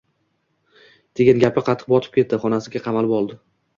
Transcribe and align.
degan 1.21 1.43
gapi 1.45 1.65
qattiq 1.67 1.91
botib 1.95 2.17
ketdi 2.19 2.41
xonasiga 2.47 2.83
qamalib 2.87 3.15
oldi 3.19 3.39